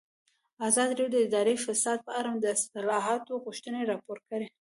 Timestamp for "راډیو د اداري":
0.95-1.55